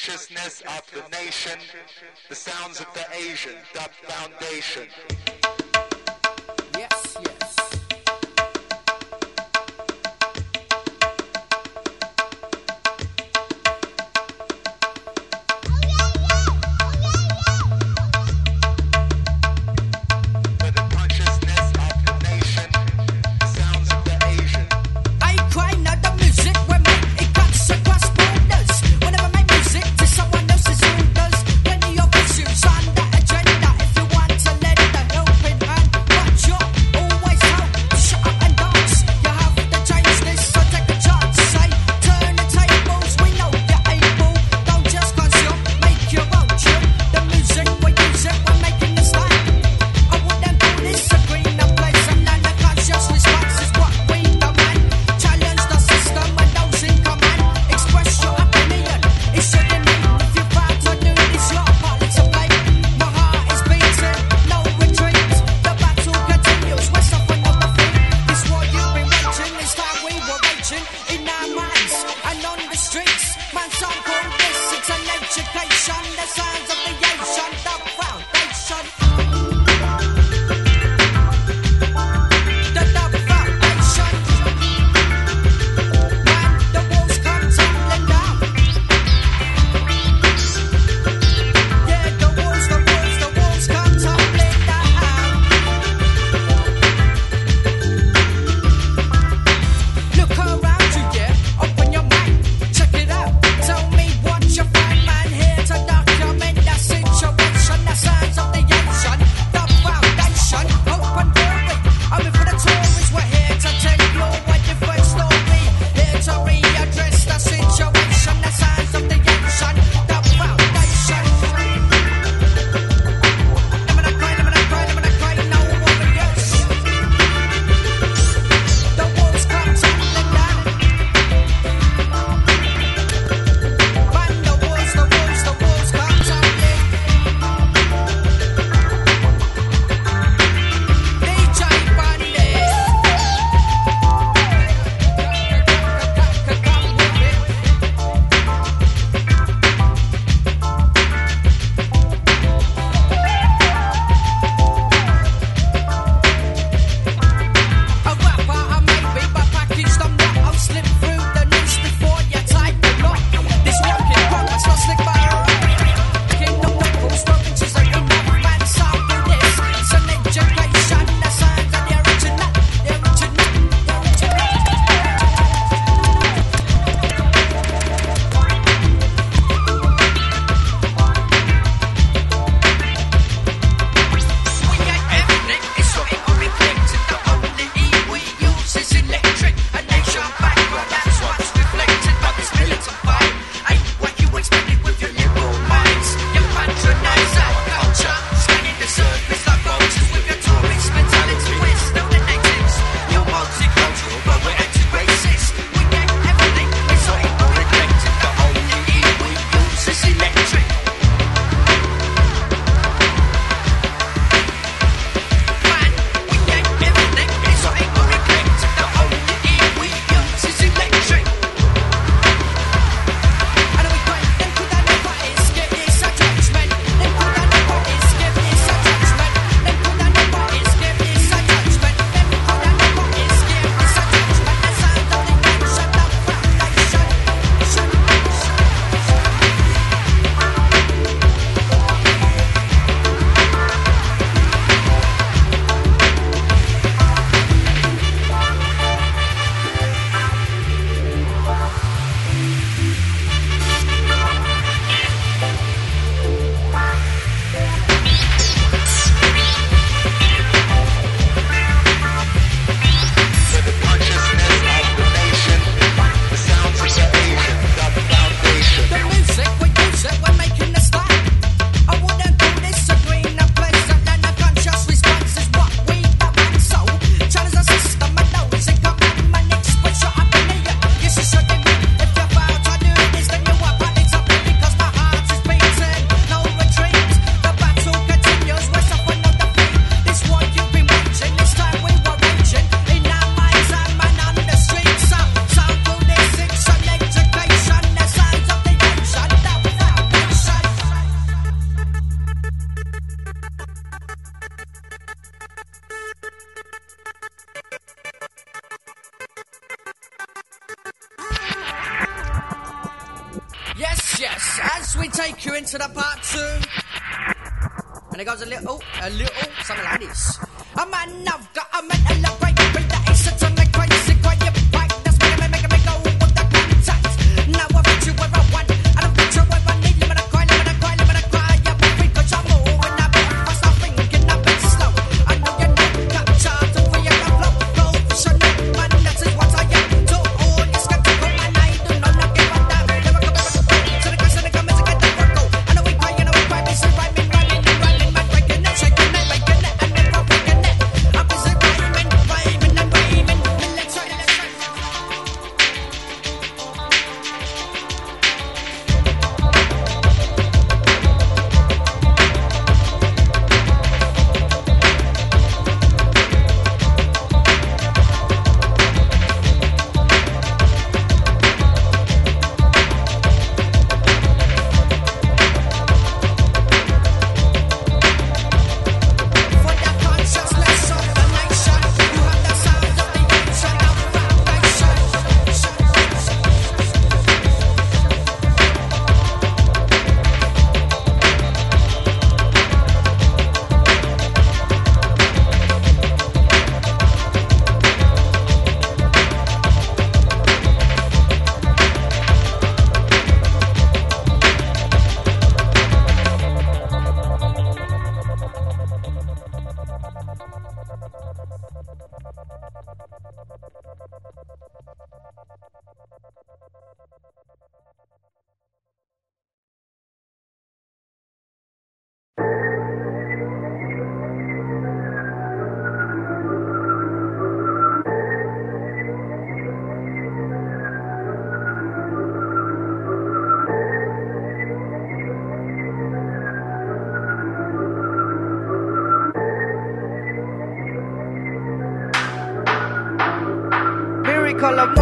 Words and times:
consciousness 0.00 0.62
of 0.62 0.82
the 0.92 1.06
nation, 1.10 1.58
the 2.30 2.34
sounds 2.34 2.80
of 2.80 2.86
the 2.94 3.04
Asian, 3.14 3.56
the 3.74 3.80
foundation. 4.08 4.88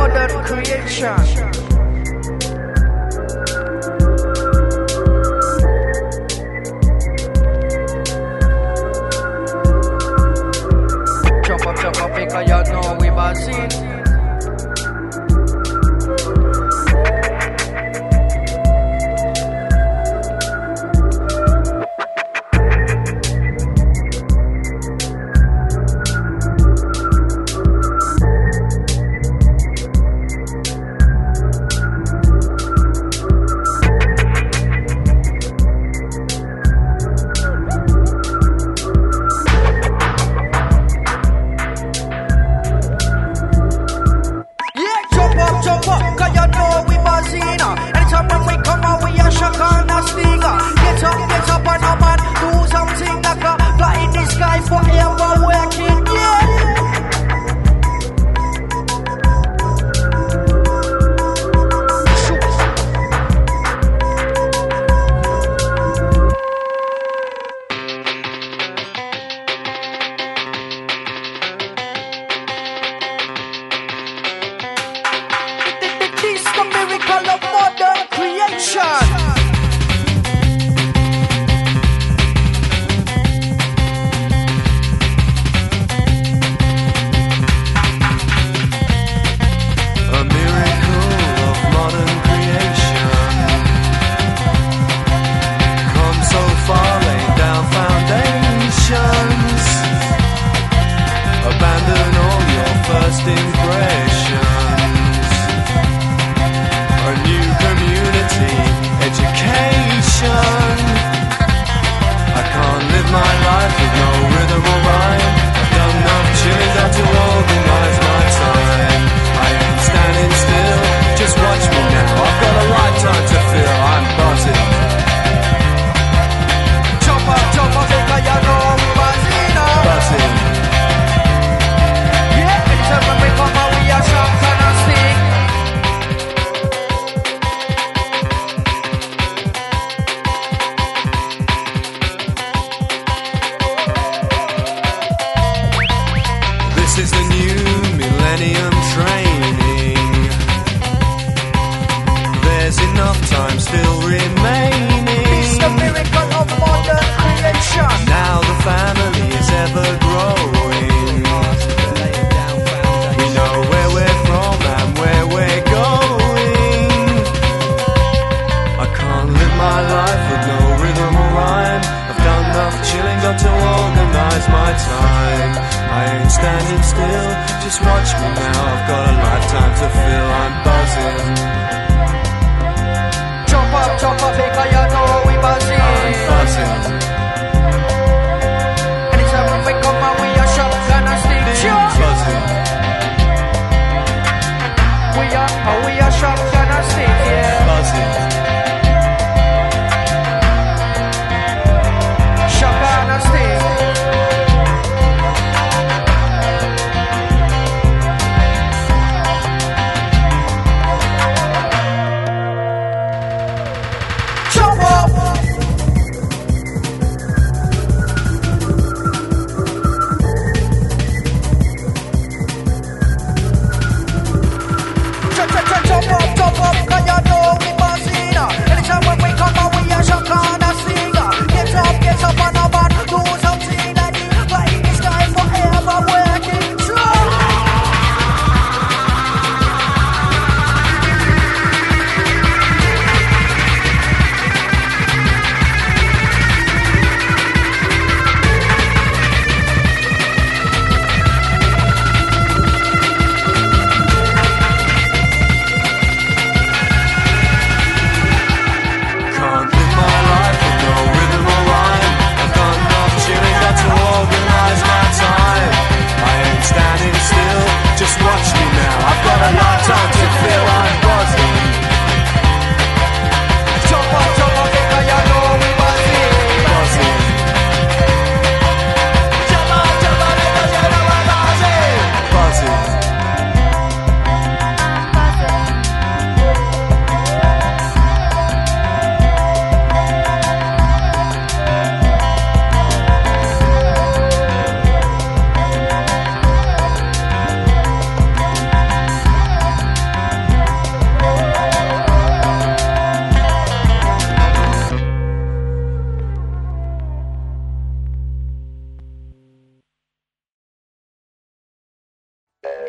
Of 0.09 0.45
creation. 0.45 1.68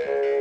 Okay. 0.07 0.38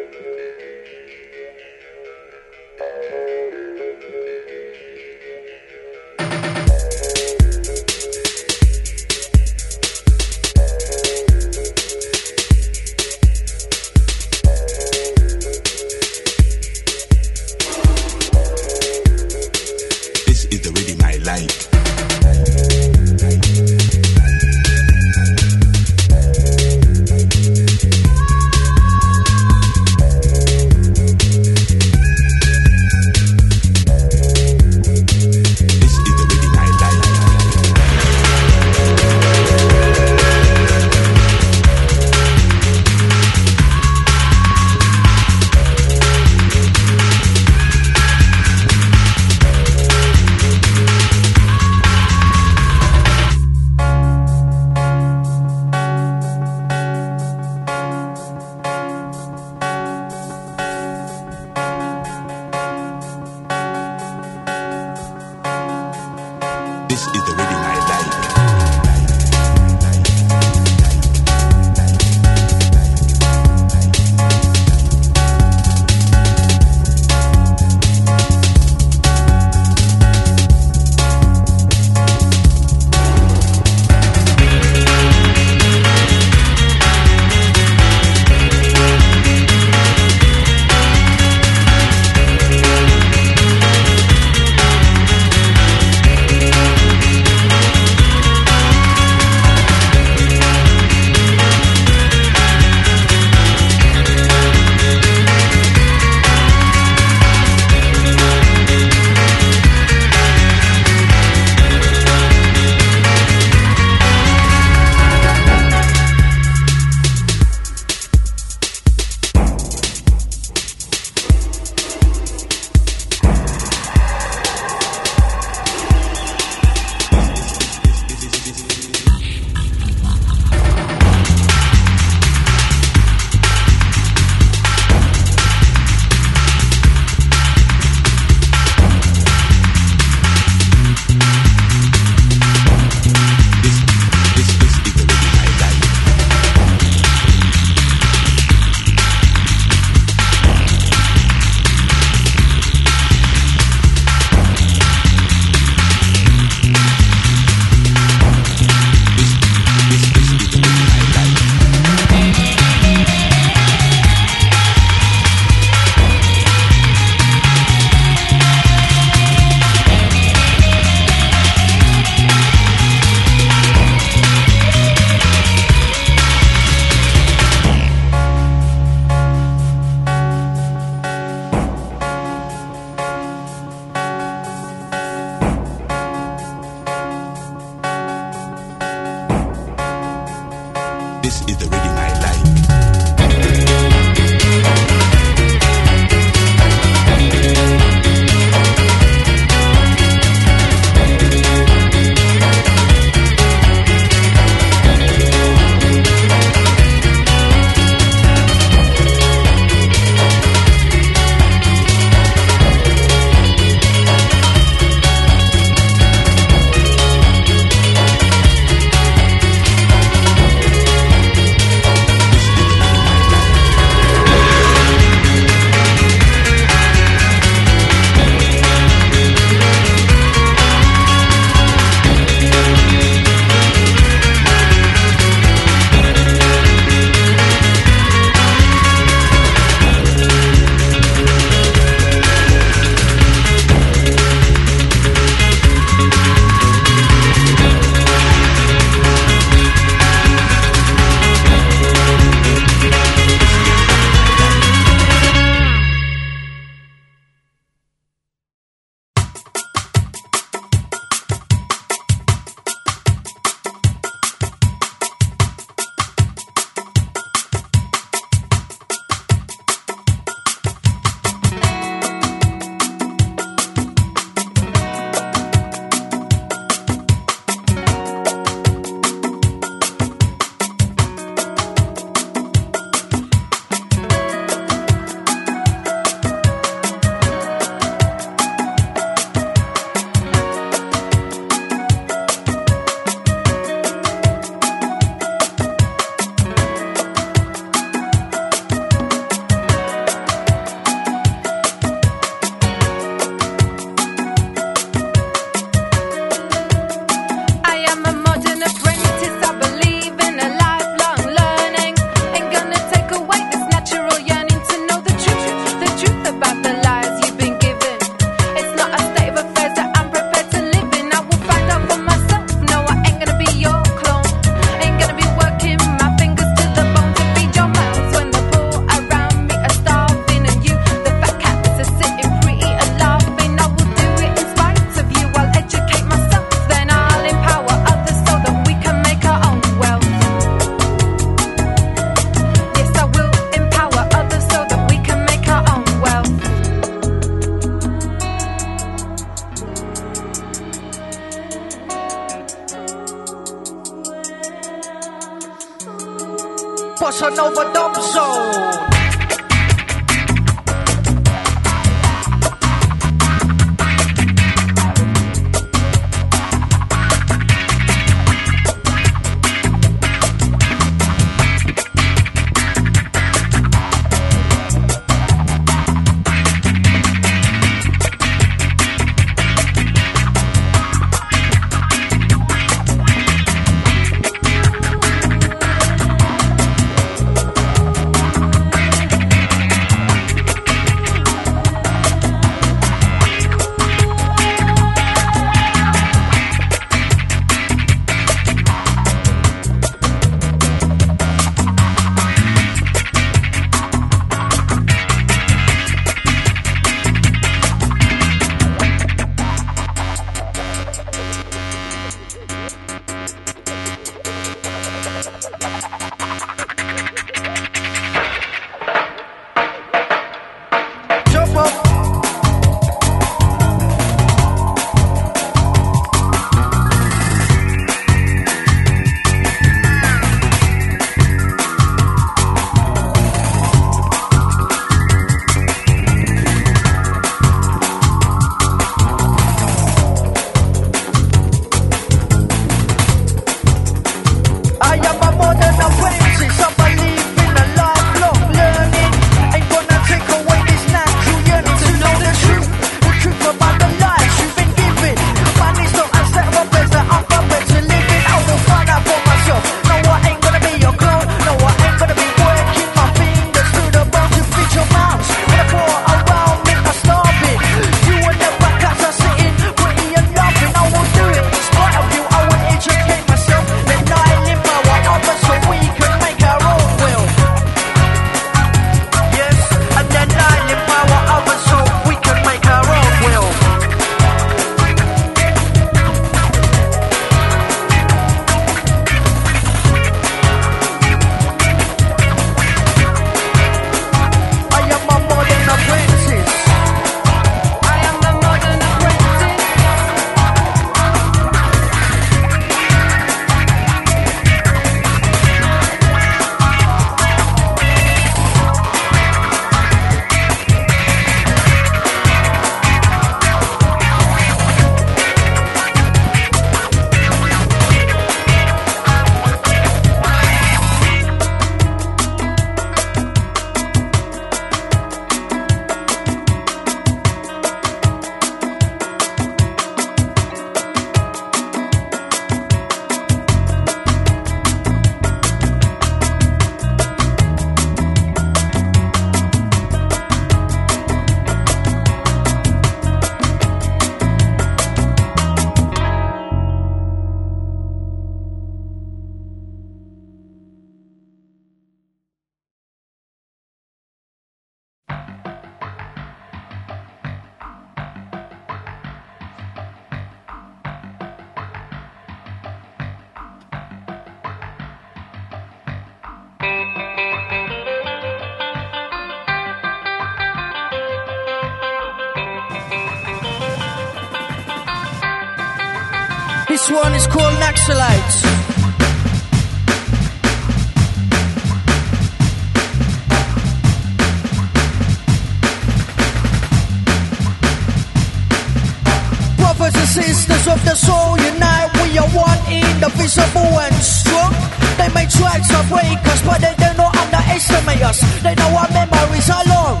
Sisters 590.08 590.64
of 590.66 590.80
the 590.88 590.94
soul 590.96 591.36
unite. 591.36 591.90
We 592.00 592.16
are 592.16 592.30
one 592.32 592.60
indivisible 592.72 593.72
and 593.84 593.94
strong. 594.00 594.52
They 594.96 595.08
may 595.12 595.28
try 595.28 595.60
to 595.60 595.78
break 595.92 596.18
us, 596.32 596.40
but 596.42 596.58
they 596.64 596.74
do 596.80 596.88
not 596.96 597.12
know 597.12 597.20
underestimate 597.22 598.02
us. 598.02 598.18
They 598.42 598.54
know 598.56 598.70
our 598.72 598.88
memories 598.90 599.48
are 599.52 599.64
long. 599.68 600.00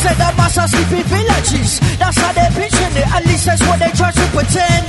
Said 0.00 0.16
the 0.16 0.28
masses 0.40 0.70
sleep 0.72 0.92
in 1.00 1.06
villages. 1.12 1.80
That's 2.00 2.16
how 2.16 2.32
they're 2.32 2.50
picturing 2.56 2.96
it. 2.96 3.06
At 3.12 3.22
least 3.28 3.44
that's 3.46 3.62
what 3.68 3.78
they 3.78 3.92
try 3.92 4.10
to 4.10 4.24
pretend. 4.32 4.82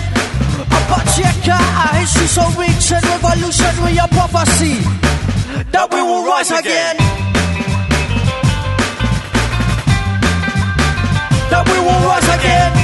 Uh, 0.72 0.84
But 0.90 1.04
check 1.16 1.38
out 1.52 1.68
our 1.84 1.94
history 2.00 2.28
so 2.28 2.44
rich 2.56 2.86
and 2.96 3.04
revolutionary 3.04 3.98
a 4.00 4.08
prophecy 4.16 4.80
that 5.76 5.88
we 5.92 6.02
will 6.02 6.24
rise 6.26 6.52
again. 6.52 6.96
That 11.52 11.64
we 11.68 11.78
will 11.80 12.02
rise. 12.08 12.28
Again 12.40 12.77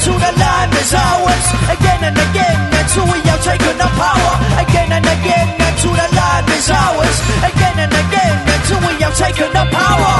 until 0.00 0.14
the 0.14 0.32
land 0.40 0.72
is 0.72 0.94
ours. 0.94 1.46
Again 1.76 2.00
and 2.08 2.16
again 2.16 2.58
until 2.72 3.04
we 3.12 3.20
have 3.28 3.44
taken 3.44 3.76
the 3.76 3.90
power. 4.00 4.32
Again 4.64 4.92
and 4.92 5.04
again 5.04 5.48
until 5.60 5.92
the 5.92 6.08
land 6.16 6.48
is 6.56 6.70
ours. 6.70 7.16
Again 7.44 7.76
and 7.84 7.92
again 7.92 8.36
until 8.48 8.80
we 8.88 8.94
have 9.04 9.14
taken 9.14 9.52
the 9.52 9.64
power. 9.68 10.16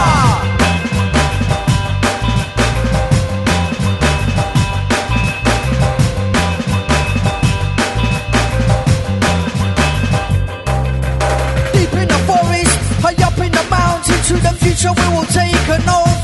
Deep 11.73 11.93
in 11.95 12.07
the 12.07 12.21
forest, 12.29 12.77
high 13.01 13.17
up 13.25 13.39
in 13.39 13.51
the 13.51 13.65
mountains, 13.71 14.29
to 14.29 14.35
the 14.35 14.53
future 14.61 14.93
we 14.93 15.07
will 15.17 15.25
take 15.33 15.69
an 15.73 15.89
oath. 15.89 16.20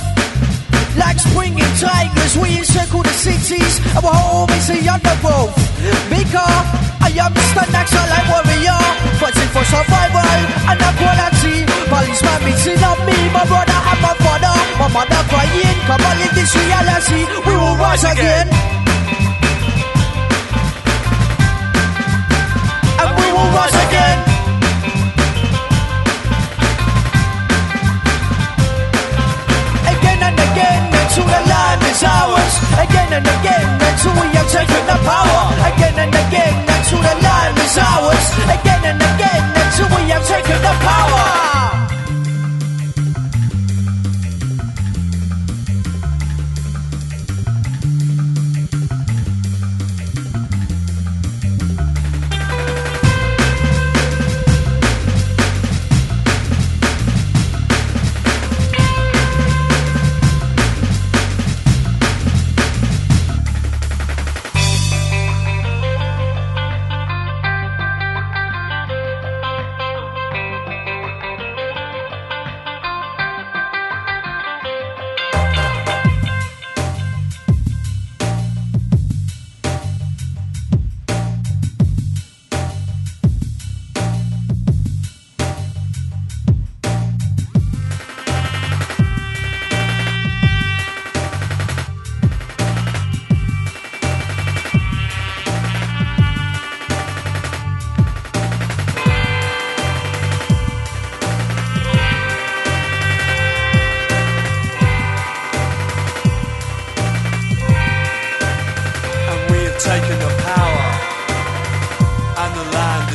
Like 0.96 1.18
springing 1.20 1.74
tigers, 1.76 2.34
we 2.40 2.56
encircle 2.56 3.02
the 3.02 3.12
cities, 3.12 3.74
and 3.94 4.02
we're 4.02 4.16
always 4.16 4.66
a 4.70 4.76
undergrowth. 4.88 5.52
Because 6.08 6.66
I 7.04 7.12
Mr. 7.12 7.64
Naxalite 7.70 8.28
warrior, 8.32 8.80
fighting 9.20 9.50
for 9.54 9.64
survival 9.68 10.24
and 10.72 10.80
equality. 10.80 11.68
Policeman 11.92 12.38
beating 12.44 12.82
up 12.82 12.98
me, 13.06 13.16
my 13.30 13.44
brother 13.44 13.80
and 13.92 14.00
my 14.02 14.14
father. 14.24 14.56
My 14.80 14.88
mother 14.88 15.22
crying, 15.30 15.78
come 15.86 16.00
on, 16.00 16.16
live 16.18 16.34
this 16.34 16.52
reality. 16.56 17.22
We 17.46 17.54
will 17.56 17.76
rise 17.76 18.04
again. 18.04 18.48
Power. 40.86 41.15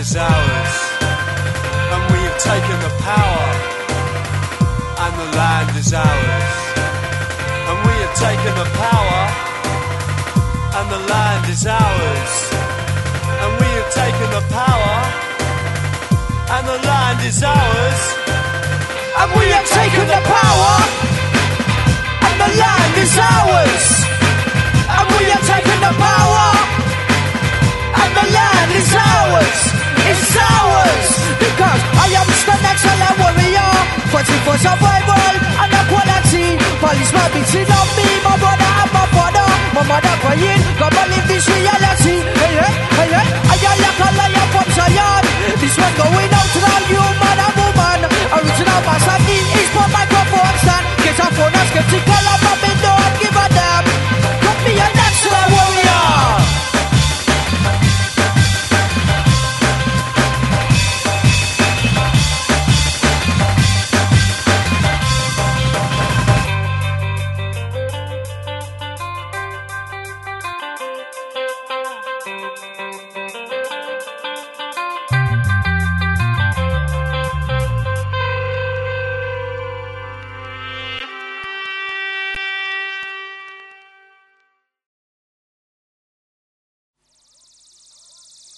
Is 0.01 0.15
ours. 0.15 0.73
And 1.93 2.01
we 2.09 2.19
have 2.25 2.39
taken 2.41 2.77
the 2.81 2.93
power, 3.05 3.47
and 4.97 5.13
the 5.21 5.29
land 5.37 5.69
is 5.77 5.93
ours. 5.93 6.53
And 7.69 7.77
we 7.85 7.93
have 8.01 8.15
taken 8.17 8.53
the 8.57 8.69
power, 8.81 9.21
and 10.77 10.85
the 10.89 11.01
land 11.05 11.45
is 11.53 11.67
ours. 11.69 12.33
And 13.41 13.51
we 13.61 13.69
have 13.77 13.91
taken 13.93 14.27
the 14.37 14.43
power, 14.49 14.97
and 16.49 16.63
the 16.65 16.79
land 16.89 17.21
is 17.21 17.43
ours. 17.43 18.01
And 19.21 19.29
we 19.37 19.45
have 19.53 19.67
taken 19.69 20.05
the 20.15 20.21
power, 20.25 20.75
and 22.25 22.35
the 22.41 22.51
land 22.57 22.93
is 23.05 23.15
ours. 23.37 23.85
And 24.97 25.05
we 25.13 25.23
have 25.29 25.45
taken 25.45 25.77
the 25.87 25.93
power, 25.93 26.47
and 28.01 28.09
the 28.17 28.27
land 28.33 28.71
is 28.81 28.89
ours. 28.97 29.70
It's 30.09 30.33
ours 30.37 31.09
because 31.37 31.81
I 32.01 32.07
am 32.17 32.25
Mr. 32.25 32.55
Excellent 32.57 33.15
Warrior, 33.21 33.71
fighting 34.09 34.41
for 34.45 34.57
survival 34.57 35.33
and 35.61 35.71
equality. 35.81 36.45
Policeman 36.81 37.27
beating 37.35 37.69
on 37.69 37.87
me, 37.97 38.07
my 38.25 38.33
brother 38.41 38.71
and 38.81 38.91
my 38.95 39.05
father, 39.13 39.47
my 39.77 39.83
mother 39.85 40.15
crying. 40.23 40.61
And 40.81 41.09
live 41.13 41.27
this 41.29 41.45
reality. 41.45 42.15
Hey 42.41 42.53
hey 42.57 42.73
hey 42.97 43.09
hey, 43.13 43.27
I 43.53 43.55
am 43.69 43.77
like 43.85 44.01
a 44.01 44.09
lion 44.17 44.47
from 44.53 44.67
Zion. 44.75 45.23
This 45.61 45.75
one 45.77 45.93
going 45.97 46.33
out 46.33 46.49
to 46.53 46.59
all 46.65 46.83
you 46.89 47.05
man 47.21 47.39
and 47.45 47.53
woman. 47.57 47.99
Original 48.37 48.81
master 48.81 49.17
in 49.29 49.45
is 49.61 49.69
for 49.73 49.87
microphone 49.93 50.55
stand. 50.65 50.85
Get 51.05 51.19
a 51.21 51.27
phone 51.37 51.53
and 51.53 51.67
skeptical 51.69 52.25
about 52.33 52.57
me, 52.63 52.71
don't 52.81 53.13
give 53.21 53.37
a 53.37 53.45
damn. 53.53 53.85
Cut 54.41 54.57
me 54.65 54.73
a 54.81 54.87
natural 54.97 55.45
warrior. 55.53 55.80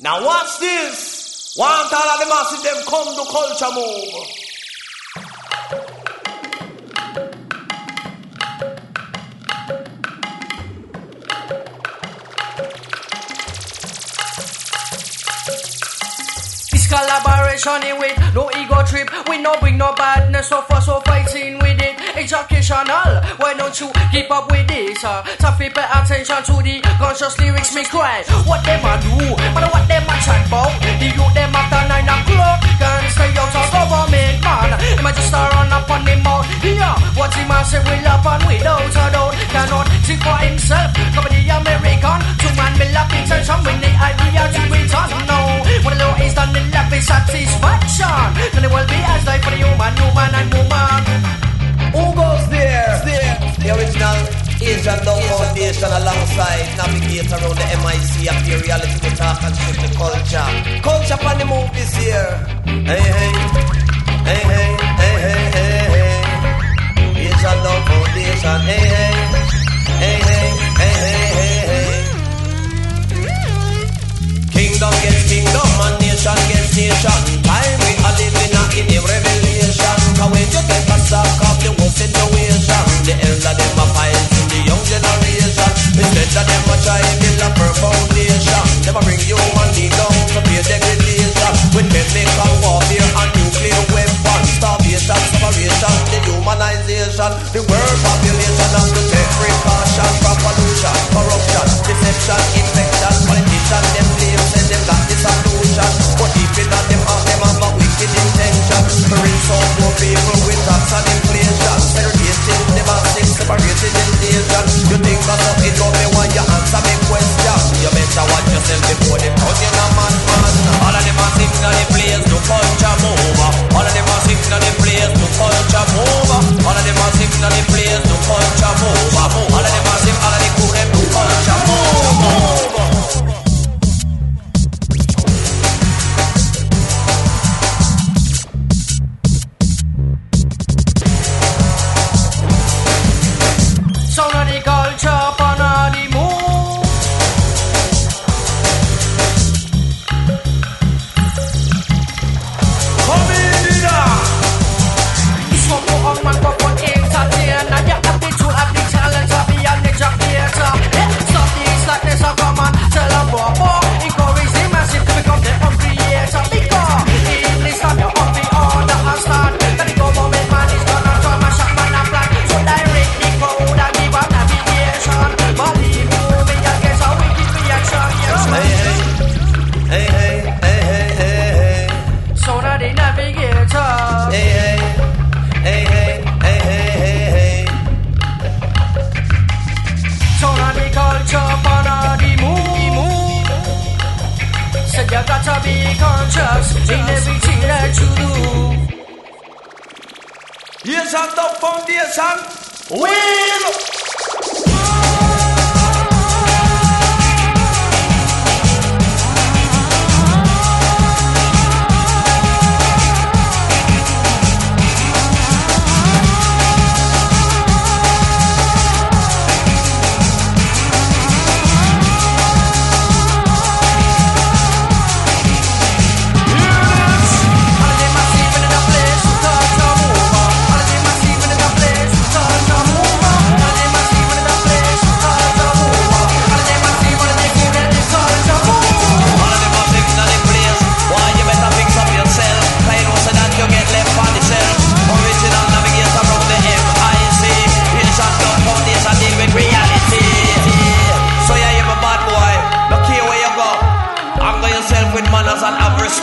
Now 0.04 0.26
watch 0.26 0.60
this. 0.60 1.56
Want 1.58 1.94
all 1.94 2.10
of 2.10 2.20
the 2.20 2.26
masses 2.26 2.62
them 2.62 2.76
come 2.90 3.16
to 3.16 3.24
culture 3.32 3.72
move. 3.74 4.44
This 16.70 16.88
collaboration 16.90 17.98
with 17.98 18.36
no 18.36 18.52
ego 18.60 18.84
trip. 18.86 19.10
We 19.30 19.38
no 19.42 19.58
bring 19.62 19.78
no 19.78 19.94
badness, 19.94 20.50
so 20.50 20.60
far 20.64 20.82
so 20.82 21.00
fighting. 21.00 21.63
Educational. 22.16 23.22
Why 23.42 23.54
don't 23.58 23.74
you 23.80 23.90
keep 24.12 24.30
up 24.30 24.50
with 24.52 24.68
this? 24.68 25.04
Uh, 25.04 25.24
Taffy 25.42 25.70
pay 25.70 25.86
attention 25.90 26.42
to 26.46 26.56
the 26.62 26.80
conscious 27.02 27.38
lyrics 27.40 27.74
me 27.74 27.84
cry. 27.86 28.24
What 28.46 28.64
them 28.64 28.86
a 28.86 28.94
do? 29.02 29.34
But 29.54 29.66
what 29.74 29.88
them 29.90 30.06
a 30.06 30.16
chat 30.22 30.46
about? 30.48 30.72
The 31.02 31.10
youth 31.10 31.34
them 31.34 31.52
after 31.52 31.84
nine 31.90 32.06
o'clock. 32.06 32.62
Can't 32.78 33.10
stay 33.10 33.34
out 33.34 33.50
of 33.50 33.68
government 33.74 34.38
man. 34.46 34.72
Him 34.78 35.06
a 35.06 35.12
just 35.12 35.34
run 35.34 35.74
up 35.74 35.90
on 35.90 36.06
him 36.06 36.22
out. 36.28 36.46
Yeah, 36.62 36.96
what 37.18 37.34
him 37.34 37.50
a 37.50 37.60
say 37.66 37.82
will 37.82 38.06
happen 38.06 38.40
without 38.46 38.94
a 38.94 39.06
doubt. 39.10 39.34
Cannot 39.50 39.88
think 40.06 40.22
for 40.22 40.38
himself. 40.38 40.94
Come 41.18 41.28
the 41.34 41.42
American. 41.50 42.20
Two 42.40 42.54
man 42.54 42.74
will 42.78 42.94
have 42.94 43.10
intention 43.10 43.60
when 43.66 43.78
the 43.82 43.90
idea 43.90 44.44
to 44.54 44.62
return. 44.70 45.10
No, 45.26 45.40
when 45.82 45.98
the 45.98 46.06
law 46.06 46.16
is 46.22 46.34
done, 46.38 46.54
the 46.54 46.62
left 46.70 46.94
is 46.94 47.10
satisfaction. 47.10 48.28
Then 48.54 48.64
it 48.64 48.72
will 48.72 48.86
be 48.86 49.00
as 49.02 49.26
life 49.26 49.42
for 49.44 49.50
the 49.50 49.58
human, 49.58 49.94
human 49.98 50.32
and 50.38 50.50
woman. 50.54 51.53
Who 51.94 52.04
goes 52.18 52.46
there? 52.50 52.90
The 53.62 53.70
original 53.70 54.18
Asian 54.64 55.00
Dub 55.06 55.22
Foundation 55.30 55.92
alongside 55.94 56.66
Navigator 56.78 57.36
around 57.38 57.58
the 57.60 57.66
MIC 57.84 58.14
Appear 58.32 58.58
Reality 58.66 58.98
we 59.04 59.10
talk 59.16 59.44
and 59.44 59.56
shift 59.56 59.80
the 59.84 59.90
culture. 59.94 60.50
Culture 60.82 61.20
on 61.22 61.38
the 61.38 61.46
move 61.46 61.70
this 61.78 61.94
year. 62.02 62.26
Hey 62.66 62.98
hey. 62.98 63.32
Hey 64.26 64.42
hey. 64.50 64.70
Hey 65.00 65.16
hey 65.24 65.42
hey 65.54 65.86
hey. 65.94 67.30
Asian 67.30 67.58
Dub 67.62 67.80
Foundation. 67.86 68.60
Hey 68.68 68.84
hey. 68.94 69.14
Hey 70.02 70.18
hey. 70.28 70.50
Hey 70.82 70.96
hey 71.04 71.24
hey 71.38 71.62
hey. 71.70 71.92
Kingdom 74.50 74.94
gets 75.04 75.24
kingdom 75.30 75.70
and 75.86 75.96
nation 76.02 76.40
gets 76.50 76.74
nation. 76.76 77.20
Time 77.44 77.93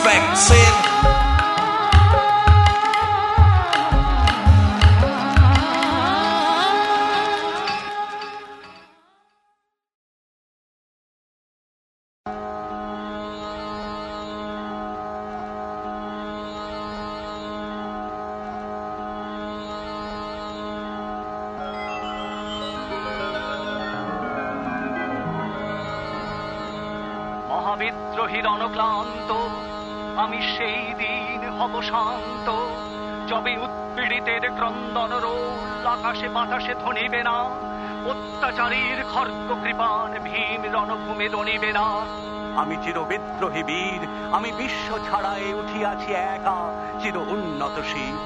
respect. 0.03 0.37
Say 0.37 0.70
রণিবে 37.11 37.23
না 37.23 37.37
অত্যাচারীর 38.05 38.99
খর্গ 39.03 39.49
কৃপান 39.63 40.09
ভীম 40.23 40.61
রণভূমে 40.73 41.27
দনিবে 41.29 41.71
না 41.71 41.87
আমি 42.55 42.75
চির 42.83 42.97
বিদ্রোহী 43.09 43.63
বীর, 43.63 44.01
আমি 44.31 44.49
বিশ্ব 44.59 44.87
ছাড়াই 45.05 45.45
উঠিয়াছি 45.53 46.09
একা, 46.33 46.59
চির 47.01 47.15
উন্নত 47.33 47.75
শীত 47.91 48.17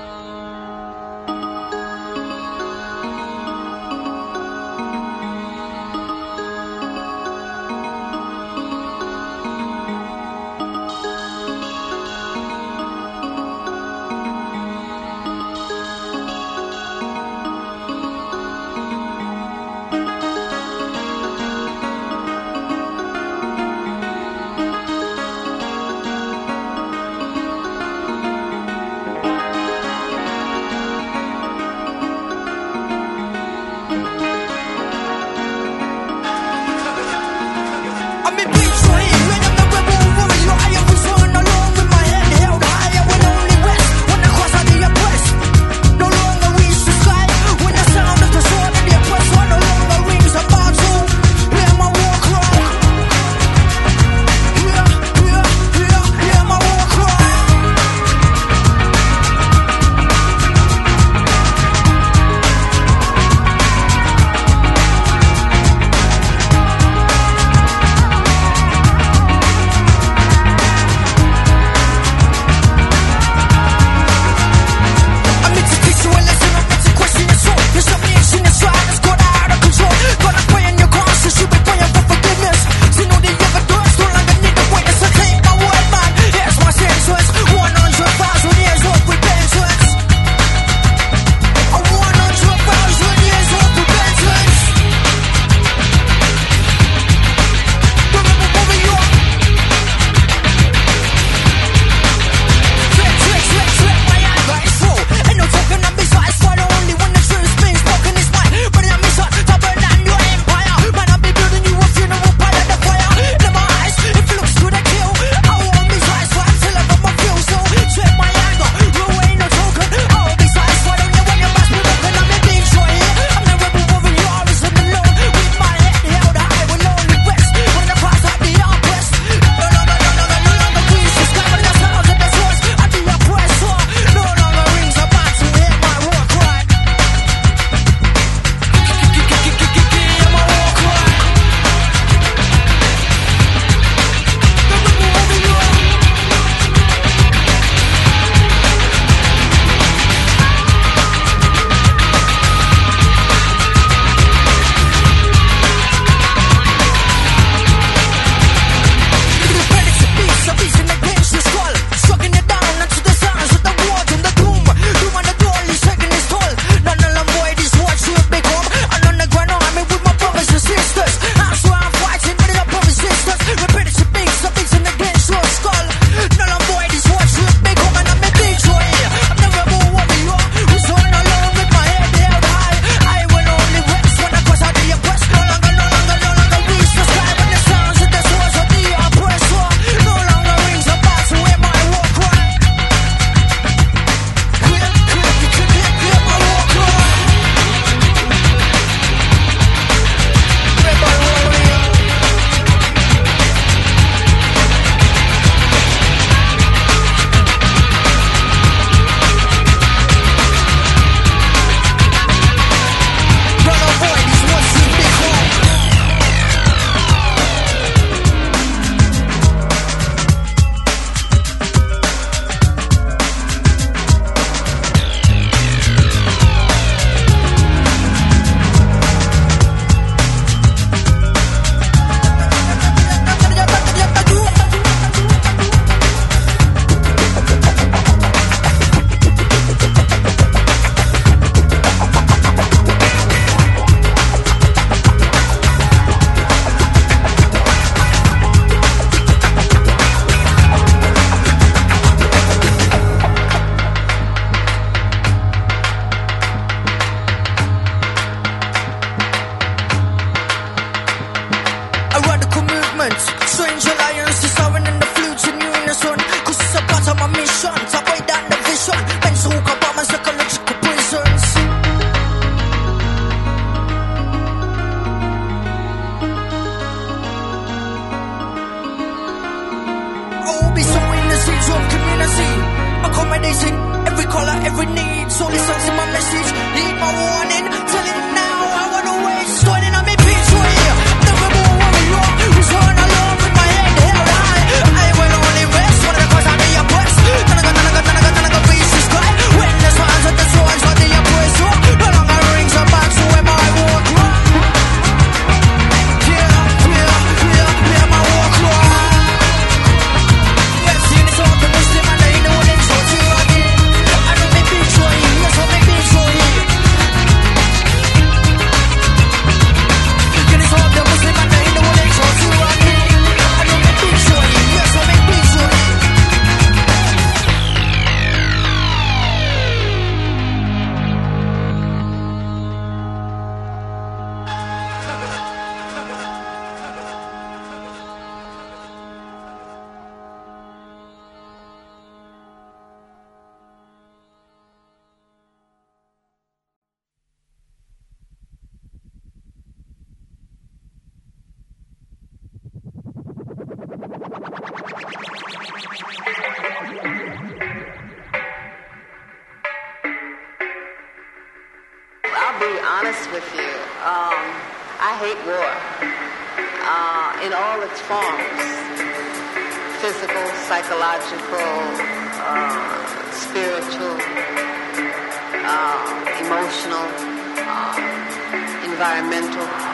environmental 379.16 379.85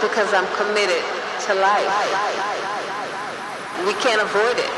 because 0.00 0.32
I'm 0.34 0.46
committed 0.54 1.02
to 1.46 1.54
life. 1.54 1.86
We 3.86 3.94
can't 4.02 4.22
avoid 4.22 4.58
it. 4.58 4.72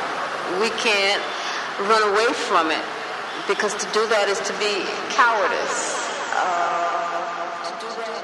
We 0.61 0.71
can't 0.81 1.23
run 1.89 2.03
away 2.13 2.33
from 2.33 2.71
it 2.71 2.85
because 3.49 3.75
to 3.75 3.87
do 3.93 4.07
that 4.09 4.29
is 4.29 4.41
to 4.41 4.53
be 4.61 4.85
cowardice. 5.17 5.97
Uh, 6.37 7.65
to 7.65 7.73
do 7.81 7.89
that 7.97 8.20